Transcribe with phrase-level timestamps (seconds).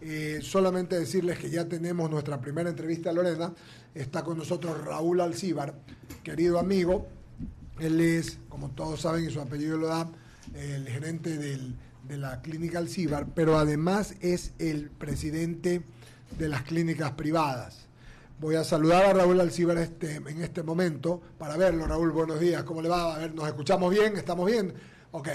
[0.00, 3.52] Eh, solamente decirles que ya tenemos nuestra primera entrevista a Lorena.
[3.92, 5.74] Está con nosotros Raúl Alcíbar,
[6.22, 7.08] querido amigo.
[7.80, 10.08] Él es, como todos saben, y su apellido lo da,
[10.54, 15.82] el gerente de la clínica Alcíbar, pero además es el presidente
[16.38, 17.86] de las clínicas privadas.
[18.40, 21.86] Voy a saludar a Raúl Alcíbar este, en este momento para verlo.
[21.88, 22.62] Raúl, buenos días.
[22.62, 23.16] ¿Cómo le va?
[23.16, 24.16] A ver, ¿nos escuchamos bien?
[24.16, 24.72] ¿Estamos bien?
[25.10, 25.28] Ok.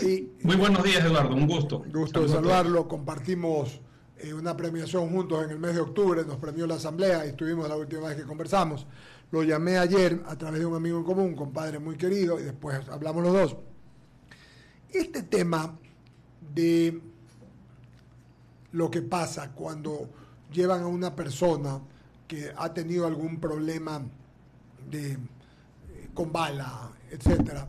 [0.00, 1.34] Muy buenos días, Eduardo.
[1.34, 1.84] Un gusto.
[1.92, 2.88] Gusto de saludarlo.
[2.88, 3.80] Compartimos
[4.16, 7.68] eh, una premiación juntos en el mes de octubre, nos premió la asamblea y estuvimos
[7.68, 8.86] la última vez que conversamos.
[9.30, 12.44] Lo llamé ayer a través de un amigo en común, un compadre muy querido, y
[12.44, 13.56] después hablamos los dos.
[14.90, 15.78] Este tema
[16.54, 17.00] de
[18.72, 20.08] lo que pasa cuando
[20.52, 21.80] llevan a una persona
[22.26, 24.02] que ha tenido algún problema
[24.90, 25.18] de, eh,
[26.14, 27.66] con bala, etcétera,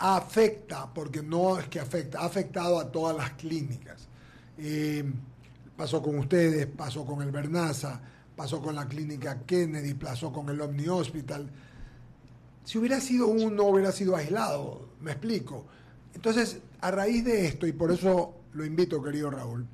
[0.00, 4.08] afecta, porque no es que afecta, ha afectado a todas las clínicas.
[4.56, 5.04] Eh,
[5.76, 8.00] pasó con ustedes, pasó con el Bernaza,
[8.34, 11.50] pasó con la clínica Kennedy, pasó con el Omni Hospital.
[12.64, 15.66] Si hubiera sido uno, hubiera sido aislado, me explico.
[16.14, 19.66] Entonces, a raíz de esto, y por eso lo invito, querido Raúl,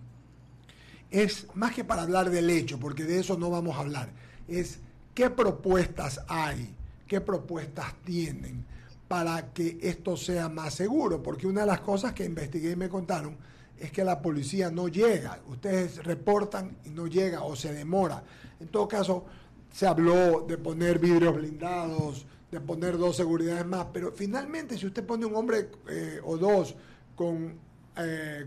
[1.09, 4.11] es más que para hablar del hecho, porque de eso no vamos a hablar,
[4.49, 4.81] es
[5.15, 6.75] qué propuestas hay,
[7.07, 8.65] qué propuestas tienen
[9.09, 12.89] para que esto sea más seguro, porque una de las cosas que investigué y me
[12.89, 13.37] contaron,
[13.79, 15.41] es que la policía no llega.
[15.49, 18.23] Ustedes reportan y no llega o se demora.
[18.59, 19.25] En todo caso,
[19.73, 25.05] se habló de poner vidrios blindados, de poner dos seguridades más, pero finalmente si usted
[25.05, 26.75] pone un hombre eh, o dos
[27.15, 27.55] con
[27.97, 28.47] eh,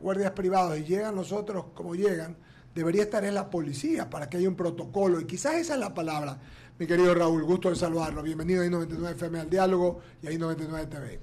[0.00, 2.36] guardias privados y llegan los otros como llegan,
[2.74, 5.20] debería estar en la policía para que haya un protocolo.
[5.20, 6.38] Y quizás esa es la palabra,
[6.78, 7.44] mi querido Raúl.
[7.44, 8.22] Gusto de saludarlo.
[8.22, 11.20] Bienvenido a I99 FM al Diálogo y a I99 TV.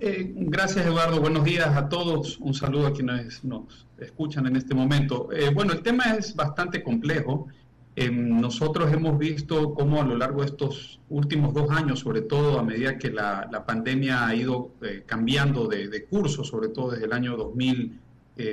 [0.00, 1.20] Eh, gracias, Eduardo.
[1.20, 2.38] Buenos días a todos.
[2.38, 5.28] Un saludo a quienes nos escuchan en este momento.
[5.32, 7.48] Eh, bueno, el tema es bastante complejo.
[7.94, 12.60] Eh, nosotros hemos visto cómo a lo largo de estos últimos dos años, sobre todo
[12.60, 14.70] a medida que la, pandemia ha ido
[15.06, 17.98] cambiando de, curso, sobre todo desde el año 2000,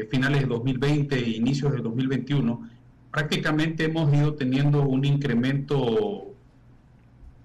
[0.09, 2.69] finales de 2020 e inicios de 2021,
[3.15, 6.35] prácticamente hemos ido teniendo un incremento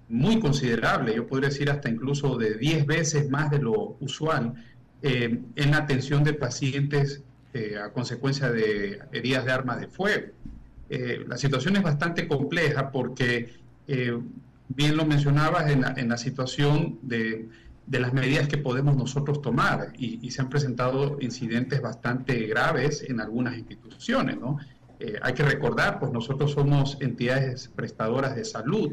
[0.08, 4.54] muy considerable, yo podría decir hasta incluso de 10 veces más de lo usual,
[5.00, 7.22] eh, en la atención de pacientes
[7.54, 10.32] eh, a consecuencia de heridas de arma de fuego.
[10.88, 13.54] Eh, la situación es bastante compleja porque,
[13.86, 17.48] bien lo mencionabas, en la, situación de,
[17.86, 23.04] de, las medidas que podemos nosotros tomar y, y, se han presentado incidentes bastante graves
[23.08, 24.58] en algunas instituciones, ¿no?
[25.22, 28.92] Hay que recordar, pues nosotros somos entidades prestadoras de salud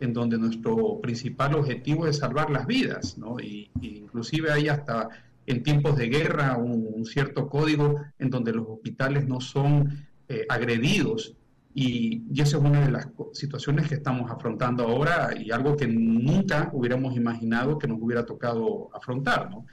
[0.00, 3.40] en donde nuestro principal objetivo es salvar las vidas, ¿no?
[3.40, 5.08] Y, inclusive hay hasta
[5.46, 11.34] en tiempos de guerra un, cierto código en donde los hospitales no son eh, agredidos
[11.74, 15.86] y, y, esa es una de las situaciones que estamos afrontando ahora y algo que
[15.86, 19.64] nunca hubiéramos imaginado que nos hubiera tocado afrontar, ¿no?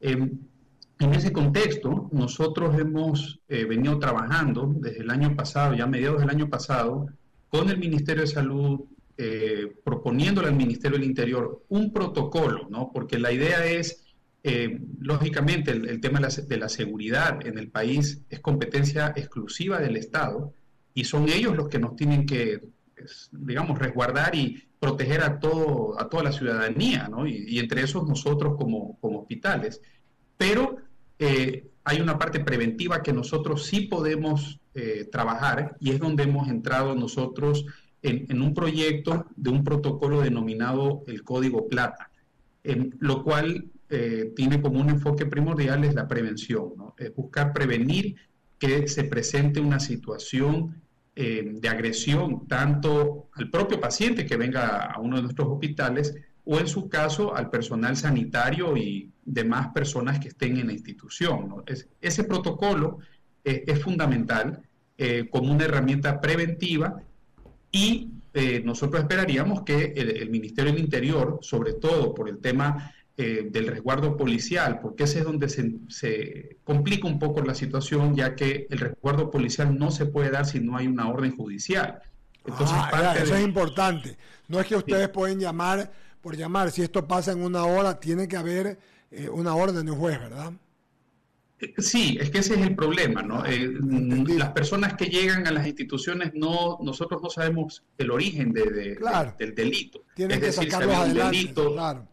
[0.00, 0.38] Em,
[0.98, 6.20] en ese contexto, nosotros hemos eh, venido trabajando desde el año pasado, ya a mediados
[6.20, 7.06] del año pasado,
[7.48, 8.80] con el Ministerio de Salud,
[9.18, 12.90] eh, proponiéndole al Ministerio del Interior un protocolo, ¿no?
[12.92, 14.02] Porque la idea es,
[14.42, 20.54] eh, lógicamente, el, tema de la, seguridad en el país es competencia exclusiva del Estado
[20.94, 22.62] y son ellos los que nos tienen que,
[22.96, 27.26] pues, digamos, resguardar y proteger a, todo, a toda la ciudadanía, ¿no?
[27.26, 29.80] Y, entre esos nosotros como, como hospitales.
[30.42, 30.76] Pero
[31.20, 34.58] eh, hay una parte preventiva que nosotros sí podemos
[35.12, 37.66] trabajar y es donde hemos entrado nosotros
[38.00, 42.10] en, un proyecto de un protocolo denominado el Código Plata,
[42.64, 46.94] en lo cual eh, tiene como un enfoque primordial es la prevención, ¿no?
[47.14, 48.16] buscar prevenir
[48.58, 50.82] que se presente una situación
[51.14, 56.14] eh, de agresión tanto al propio paciente que venga a uno de nuestros hospitales
[56.44, 61.62] o en su caso al personal sanitario y demás personas que estén en la institución.
[62.00, 62.98] ese protocolo
[63.44, 64.62] eh, es fundamental
[65.32, 67.02] como una herramienta preventiva
[67.72, 73.48] y eh, nosotros esperaríamos que el, Ministerio del Interior, sobre todo por el tema eh,
[73.50, 78.66] del resguardo policial, porque ese es donde se, complica un poco la situación, ya que
[78.70, 82.00] el resguardo policial no se puede dar si no hay una orden judicial.
[82.44, 84.16] Entonces, ah, eso es importante.
[84.48, 86.70] No es que ustedes pueden llamar por llamar.
[86.70, 88.78] Si esto pasa en una hora, tiene que haber
[89.10, 90.52] eh, una orden de un juez, ¿verdad?
[91.78, 93.44] Sí, es que ese es el problema, ¿no?
[93.46, 93.70] Eh,
[94.36, 98.98] las personas que llegan a las instituciones no, nosotros no sabemos el origen de,
[99.38, 100.04] del delito.
[100.16, 102.08] Tienen que decir, sacarlos adelante, delito,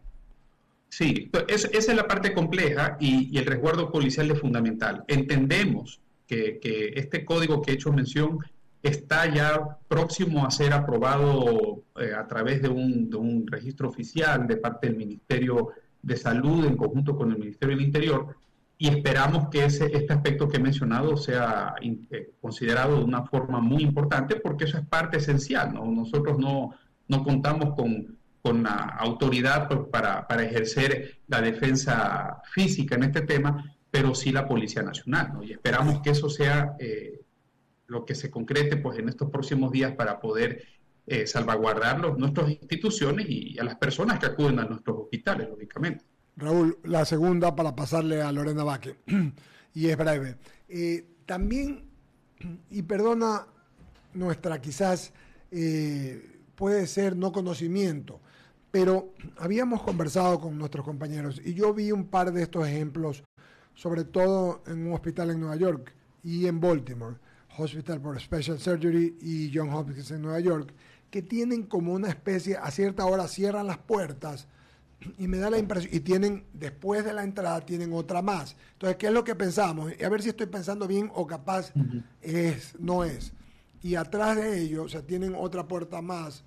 [0.88, 5.04] Sí, esa es la parte compleja y, el resguardo policial es fundamental.
[5.06, 6.60] Entendemos que,
[6.94, 8.38] este código que he hecho mención
[8.82, 14.86] está ya próximo a ser aprobado eh, a través de un, registro oficial de parte
[14.86, 15.68] del Ministerio
[16.02, 18.36] de Salud en conjunto con el Ministerio del Interior
[18.78, 23.60] y esperamos que ese, este aspecto que he mencionado sea eh, considerado de una forma
[23.60, 25.74] muy importante porque eso es parte esencial.
[25.74, 25.84] ¿no?
[25.84, 26.74] Nosotros no,
[27.08, 33.22] no contamos con con la autoridad pues, para, para, ejercer la defensa física en este
[33.22, 35.32] tema, pero sí la Policía Nacional.
[35.34, 35.42] ¿no?
[35.42, 37.19] Y esperamos que eso sea eh,
[37.90, 40.64] lo que se concrete pues, en estos próximos días para poder
[41.06, 46.04] eh, salvaguardar los, nuestras instituciones y a las personas que acuden a nuestros hospitales, lógicamente.
[46.36, 48.96] Raúl, la segunda para pasarle a Lorena Vaque,
[49.74, 50.36] y es breve.
[50.68, 51.84] Eh, también,
[52.70, 53.46] y perdona
[54.14, 55.12] nuestra quizás
[56.54, 58.20] puede ser no conocimiento,
[58.70, 63.24] pero habíamos conversado con nuestros compañeros y yo vi un par de estos ejemplos,
[63.74, 67.16] sobre todo en un hospital en Nueva York y en Baltimore,
[67.60, 70.72] Hospital for Special Surgery y John Hopkins en Nueva York,
[71.10, 74.46] que tienen como una especie, a cierta hora cierran las puertas
[75.18, 78.56] y me da la impresión, y tienen, después de la entrada, tienen otra más.
[78.72, 79.92] Entonces, ¿qué es lo que pensamos?
[80.04, 81.72] A ver si estoy pensando bien o capaz
[82.20, 83.32] es, no es.
[83.82, 86.44] Y atrás de ellos, o sea, tienen otra puerta más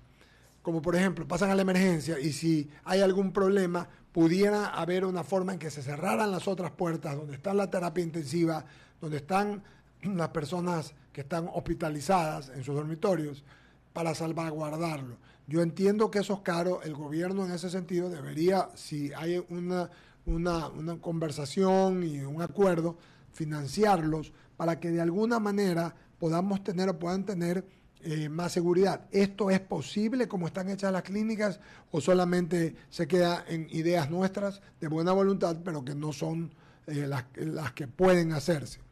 [0.64, 5.22] como por ejemplo pasan a la emergencia y si hay algún problema, pudiera haber una
[5.22, 8.64] forma en que se cerraran las otras puertas donde está la terapia intensiva,
[8.98, 9.62] donde están
[10.04, 13.44] las personas que están hospitalizadas en sus dormitorios,
[13.92, 15.16] para salvaguardarlo.
[15.46, 19.88] Yo entiendo que eso es caro, el gobierno en ese sentido debería, si hay una,
[20.26, 22.98] una, una conversación y un acuerdo,
[23.32, 27.64] financiarlos para que de alguna manera podamos tener o puedan tener
[28.00, 29.06] eh, más seguridad.
[29.12, 31.60] ¿Esto es posible como están hechas las clínicas
[31.90, 36.52] o solamente se queda en ideas nuestras de buena voluntad, pero que no son
[36.86, 38.83] eh, las, las, que pueden hacerse?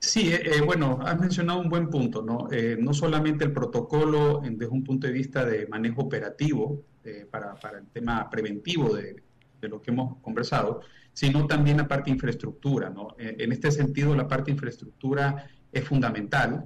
[0.00, 2.48] Sí, eh, bueno, has mencionado un buen punto, ¿no?
[2.78, 6.82] no solamente el protocolo desde un punto de vista de manejo operativo
[7.30, 9.22] para, para, el tema preventivo de,
[9.60, 10.80] de, lo que hemos conversado,
[11.12, 13.14] sino también la parte infraestructura, ¿no?
[13.18, 16.64] en este sentido, la parte infraestructura es fundamental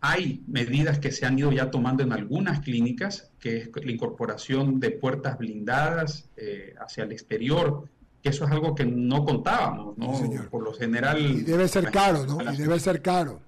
[0.00, 4.78] hay medidas que se han ido ya tomando en algunas clínicas, que es la incorporación
[4.78, 7.88] de puertas blindadas eh, hacia el exterior,
[8.26, 10.12] que eso es algo que no contábamos, ¿no?
[10.50, 11.20] por lo general...
[11.20, 12.52] Y debe ser caro, ¿no?
[12.52, 13.40] Y debe ser caro.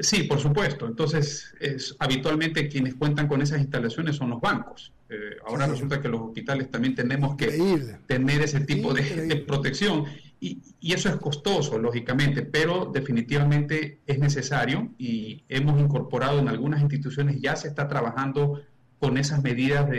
[0.00, 0.86] Sí, por supuesto.
[0.86, 4.94] Entonces, es, habitualmente quienes cuentan con esas instalaciones son los bancos.
[5.10, 10.04] Eh, ahora resulta que los hospitales también tenemos que tener ese tipo de, protección.
[10.40, 17.38] Y, eso es costoso, lógicamente, pero definitivamente es necesario y hemos incorporado en algunas instituciones,
[17.42, 18.62] ya se está trabajando
[18.98, 19.90] con esas medidas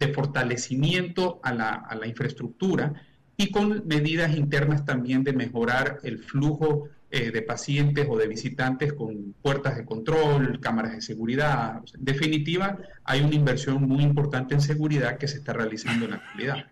[0.00, 2.94] de, fortalecimiento a la, a la, infraestructura
[3.36, 8.92] y con medidas internas también de mejorar el flujo eh, de pacientes o de visitantes
[8.92, 11.82] con puertas de control, cámaras de seguridad.
[11.94, 16.16] En definitiva, hay una inversión muy importante en seguridad que se está realizando en la
[16.18, 16.66] actualidad.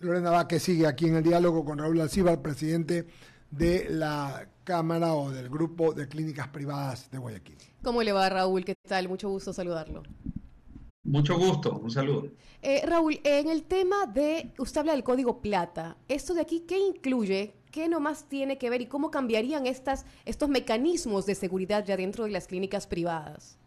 [0.00, 3.06] Lorena que sigue aquí en el diálogo con Raúl Alcíbar, presidente
[3.50, 7.56] de la Cámara o del Grupo de Clínicas Privadas de Guayaquil.
[7.82, 8.64] ¿Cómo le va, Raúl?
[8.64, 9.08] ¿Qué tal?
[9.08, 10.02] Mucho gusto saludarlo.
[11.04, 12.28] Mucho gusto, un saludo.
[12.62, 16.78] Eh, Raúl, en el tema de, usted habla del código plata, ¿esto de aquí qué
[16.78, 17.54] incluye?
[17.70, 22.24] ¿Qué nomás tiene que ver y cómo cambiarían estas, estos mecanismos de seguridad ya dentro
[22.24, 23.58] de las clínicas privadas?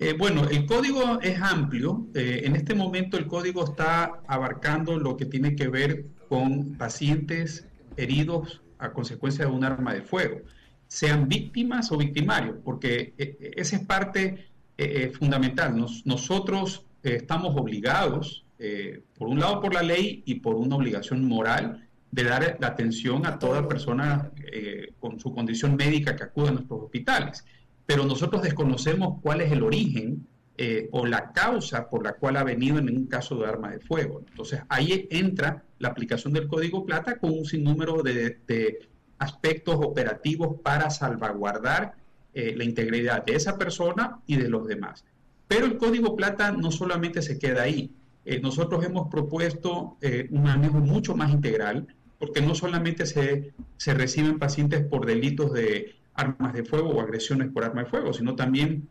[0.00, 2.06] Eh, bueno, el código es amplio.
[2.14, 7.66] Eh, en este momento el código está abarcando lo que tiene que ver con pacientes
[7.96, 10.40] heridos a consecuencia de un arma de fuego,
[10.86, 14.46] sean víctimas o victimarios, porque eh, esa es parte
[15.18, 15.76] fundamental.
[16.04, 18.44] nosotros estamos obligados,
[19.18, 23.26] por un lado por la ley y por una obligación moral, de dar la atención
[23.26, 24.30] a toda persona
[25.00, 27.44] con su condición médica que acude a nuestros hospitales
[27.88, 30.26] pero nosotros desconocemos cuál es el origen
[30.58, 33.80] eh, o la causa por la cual ha venido en un caso de arma de
[33.80, 34.22] fuego.
[34.28, 38.78] Entonces ahí entra la aplicación del código plata con un sinnúmero de,
[39.18, 41.94] aspectos operativos para salvaguardar
[42.34, 45.04] eh, la integridad de esa persona y de los demás.
[45.46, 47.90] Pero el código plata no solamente se queda ahí.
[48.24, 49.96] Eh, nosotros hemos propuesto
[50.30, 51.86] un manejo mucho más integral,
[52.18, 57.48] porque no solamente se, se reciben pacientes por delitos de armas de fuego o agresiones
[57.48, 58.88] por arma de fuego, sino también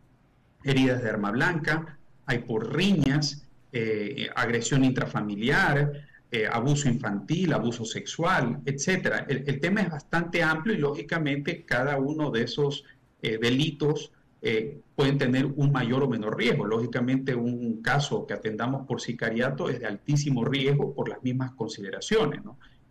[0.63, 5.91] heridas de arma blanca, hay por riñas, eh, agresión intrafamiliar,
[6.31, 9.25] eh, abuso infantil, abuso sexual, etc.
[9.27, 12.83] El, tema es bastante amplio y lógicamente cada uno de esos
[13.21, 16.65] eh, delitos eh, pueden tener un mayor o menor riesgo.
[16.65, 22.41] Lógicamente, un caso que atendamos por sicariato es de altísimo riesgo por las mismas consideraciones.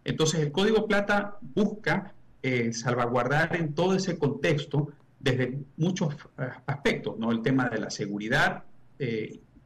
[0.04, 6.14] Entonces, el Código Plata busca eh, salvaguardar en todo ese contexto desde muchos
[6.66, 7.32] aspectos, ¿no?
[7.32, 8.64] El tema de la seguridad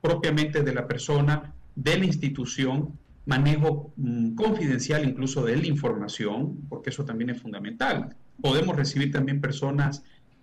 [0.01, 6.91] propiamente de la persona, de la institución, manejo mm, confidencial incluso de la información, porque
[6.91, 8.17] eso también es fundamental.
[8.41, 10.03] Podemos recibir también personas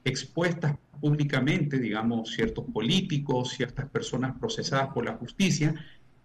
[0.09, 5.75] expuestas públicamente, digamos, ciertos políticos, ciertas personas procesadas por la justicia,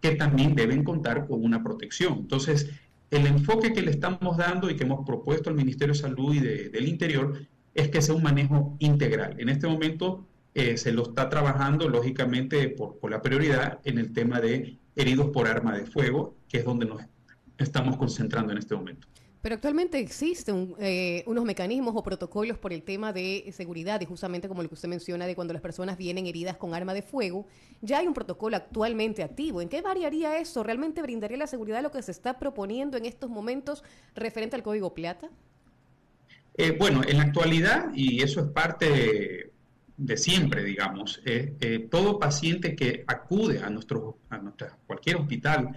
[0.00, 2.14] que también deben contar con una protección.
[2.20, 2.70] Entonces,
[3.10, 6.40] el enfoque que le estamos dando y que hemos propuesto al Ministerio de Salud y
[6.40, 9.36] del Interior es que sea un manejo integral.
[9.38, 14.12] En este momento eh, se lo está trabajando, lógicamente, por, por, la prioridad en el
[14.12, 17.02] tema de heridos por arma de fuego, que es donde nos
[17.58, 19.06] estamos concentrando en este momento.
[19.42, 24.46] Pero actualmente existen eh, unos mecanismos o protocolos por el tema de seguridad y justamente
[24.46, 27.48] como lo que usted menciona de cuando las personas vienen heridas con arma de fuego,
[27.80, 29.60] ya hay un protocolo actualmente activo.
[29.60, 30.62] ¿En qué variaría eso?
[30.62, 33.82] ¿Realmente brindaría la seguridad lo que se está proponiendo en estos momentos
[34.14, 35.28] referente al Código Plata?
[36.54, 39.50] Eh, bueno, en la actualidad, y eso es parte
[39.96, 41.20] de siempre, digamos.
[41.24, 44.40] Eh, todo paciente que acude a, nuestro, a
[44.86, 45.74] cualquier hospital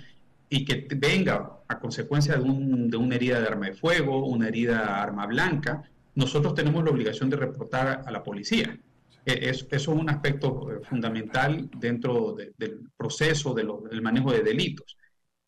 [0.49, 4.91] y que venga a consecuencia de, una herida de arma de fuego, una herida de
[4.91, 5.83] arma blanca,
[6.13, 8.77] nosotros tenemos la obligación de reportar a la policía.
[9.25, 14.97] E, eso es un aspecto eh, fundamental dentro del proceso del manejo de delitos.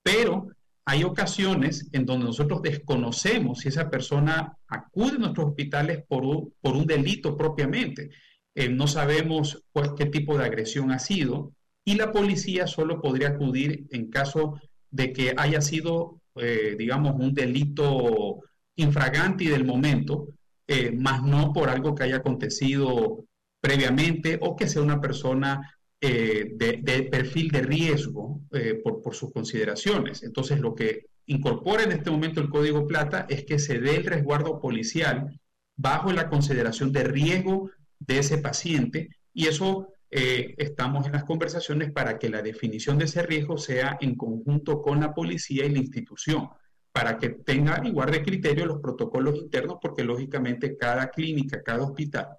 [0.02, 0.48] Pero
[0.86, 6.24] hay ocasiones en donde nosotros desconocemos si esa persona acude a nuestros hospitales por
[6.62, 8.10] por un delito propiamente.
[8.56, 9.64] Eh, no sabemos
[9.96, 11.54] qué tipo de agresión ha sido
[11.86, 14.60] y la policía solo podría acudir en caso
[14.92, 18.40] de que haya sido, eh, digamos, un delito
[18.76, 20.28] infraganti del momento,
[20.68, 23.26] eh, más no por algo que haya acontecido
[23.62, 28.42] previamente o que sea una persona de, perfil de riesgo
[28.84, 30.22] por, por sus consideraciones.
[30.22, 34.06] Entonces, lo que incorpora en este momento el Código Plata es que se dé el
[34.06, 35.40] resguardo policial
[35.76, 41.92] bajo la consideración de riesgo de ese paciente y eso eh, estamos en las conversaciones
[41.92, 45.80] para que la definición de ese riesgo sea en conjunto con la policía y la
[45.80, 46.50] institución,
[46.92, 52.30] para que tenga igual de criterio los protocolos internos, porque lógicamente cada clínica, cada hospital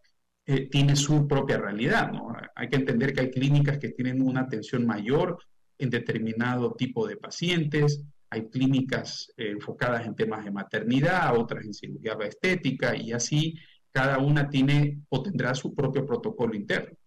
[0.47, 2.11] eh, tiene su propia realidad.
[2.55, 5.39] Hay que entender que hay clínicas que tienen una atención mayor
[5.79, 11.75] en determinado tipo de pacientes, hay clínicas eh, enfocadas en temas de maternidad, otras en
[11.75, 13.55] cirugía estética y así
[13.93, 16.98] cada una tiene o tendrá su propio protocolo interno.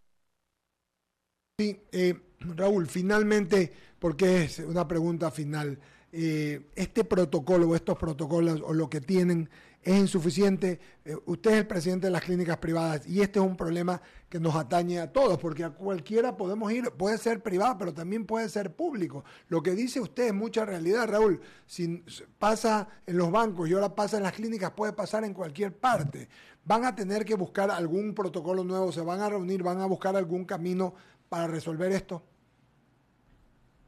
[1.91, 5.77] Eh, Raúl, finalmente, porque es una pregunta final,
[6.13, 9.49] eh, este protocolo o estos protocolos o lo que tienen
[9.81, 10.79] es insuficiente.
[11.05, 14.39] Eh, usted es el presidente de las clínicas privadas y este es un problema que
[14.39, 18.49] nos atañe a todos, porque a cualquiera podemos ir, puede ser privado, pero también puede
[18.49, 19.23] ser público.
[19.47, 21.39] Lo que dice usted es mucha realidad, Raúl.
[21.65, 22.03] Si
[22.37, 26.27] pasa en los bancos y ahora pasa en las clínicas, puede pasar en cualquier parte.
[26.63, 30.15] Van a tener que buscar algún protocolo nuevo, se van a reunir, van a buscar
[30.15, 30.93] algún camino
[31.31, 32.21] para resolver esto.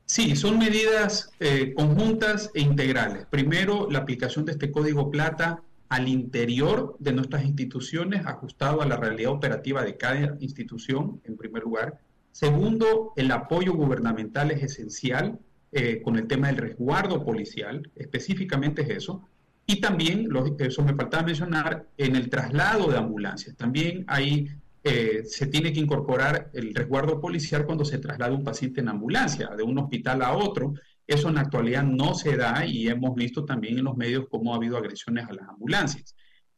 [0.05, 3.25] Sí, son medidas eh, conjuntas e integrales.
[3.25, 8.95] Primero, la aplicación de este código plata al interior de nuestras instituciones, ajustado a la
[8.95, 11.99] realidad operativa de cada institución, en primer lugar.
[12.31, 15.37] Segundo, el apoyo gubernamental es esencial
[15.73, 19.27] eh, con el tema del resguardo policial, específicamente es eso.
[19.65, 23.57] Y también, eso me faltaba mencionar, en el traslado de ambulancias.
[23.57, 24.47] También ahí
[24.83, 29.49] eh, se tiene que incorporar el resguardo policial cuando se traslada un paciente en ambulancia,
[29.55, 30.73] de un hospital a otro,
[31.07, 34.53] eso en la actualidad no se da y hemos visto también en los medios cómo
[34.53, 36.15] ha habido agresiones a las ambulancias.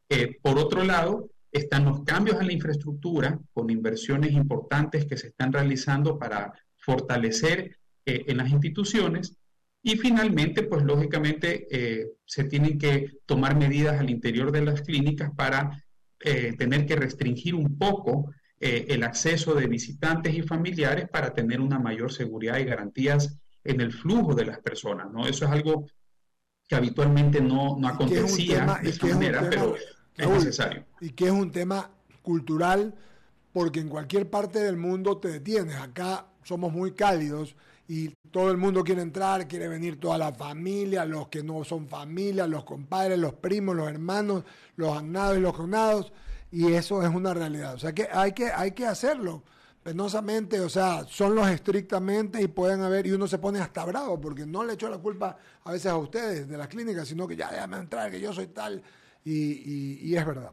[0.10, 5.27] Eh, por otro lado, están los cambios en la infraestructura con inversiones importantes que se
[5.27, 9.38] están realizando para fortalecer eh, en las instituciones.
[9.82, 15.32] Y finalmente, pues lógicamente eh, se tienen que tomar medidas al interior de las clínicas
[15.36, 15.85] para
[16.19, 22.12] tener que restringir un poco el acceso de visitantes y familiares para tener una mayor
[22.12, 25.27] seguridad y garantías en el flujo de las personas, ¿no?
[25.27, 25.88] Eso es algo
[26.67, 29.75] que habitualmente no, no acontecía de esa manera, pero
[30.15, 30.86] es necesario.
[31.01, 31.91] Y que es un tema
[32.24, 32.95] cultural,
[33.53, 35.75] porque en cualquier parte del mundo te detienes.
[35.75, 37.56] Acá somos muy cálidos
[37.88, 41.88] y todo el mundo quiere entrar, quiere venir toda la familia, los que no son
[41.88, 44.44] familia, los compadres, los primos, los hermanos,
[44.78, 46.14] los agnados y los conados,
[46.52, 47.74] y eso es una realidad.
[47.74, 49.44] O sea que hay que, hay que hacerlo
[49.84, 54.20] penosamente, o sea, son los estrictamente y pueden haber, y uno se pone hasta bravo,
[54.20, 57.36] porque no le echó la culpa a veces a ustedes de las clínicas, sino que
[57.36, 58.82] ya déjame entrar, que yo soy tal,
[59.24, 60.52] y, y, es verdad.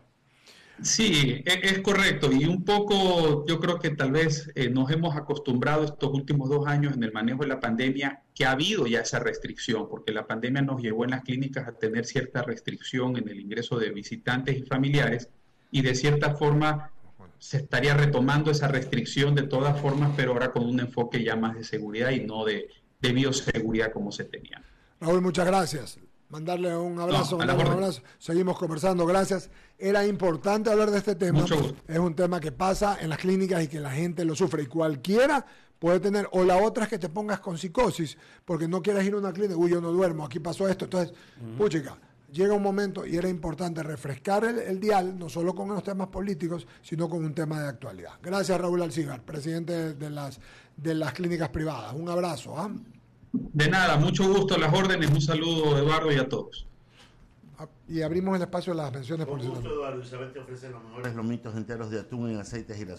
[0.83, 2.31] Sí, e, es, correcto.
[2.33, 6.67] Y un poco yo creo que tal vez eh, nos hemos acostumbrado estos últimos dos
[6.67, 10.27] años en el manejo de la pandemia que ha habido ya esa restricción, porque la
[10.27, 14.59] pandemia nos llevó en las clínicas a tener cierta restricción en el ingreso de visitantes
[14.59, 15.29] y familiares
[15.71, 16.91] y de cierta forma
[17.39, 21.55] se estaría retomando esa restricción de todas formas, pero ahora con un enfoque ya más
[21.57, 22.69] de seguridad y no de,
[23.01, 24.62] de bioseguridad como se tenía.
[25.01, 25.99] Raúl, muchas gracias
[26.33, 28.01] mandarle un abrazo, un abrazo.
[28.19, 29.51] Seguimos conversando, gracias.
[29.79, 31.45] Era importante hablar de este tema.
[31.87, 34.67] Es un tema que pasa en las clínicas y que la gente lo sufre y
[34.67, 35.45] cualquiera
[35.79, 39.15] puede tener, o la otra es que te pongas con psicosis porque no quieres ir
[39.15, 40.87] a una clínica, uy, yo no duermo, aquí pasó esto.
[40.87, 41.12] Entonces,
[41.59, 41.99] puchica,
[42.33, 46.67] llega un momento y era importante refrescar el, dial, no solo con los temas políticos,
[46.83, 48.12] sino con un tema de actualidad.
[48.23, 50.41] Gracias, Raúl Alcigar, presidente de las,
[50.77, 51.93] de las clínicas privadas.
[51.95, 52.57] Un abrazo.
[52.57, 52.71] ¿ah?
[53.33, 56.67] De nada, mucho gusto, las órdenes, un saludo Eduardo y a todos.
[57.59, 60.03] Ah, y abrimos el espacio de las menciones Con gusto, Eduardo.
[60.03, 62.91] Isabel te ofrece los mejores lomitos enteros de atún en aceite girasol.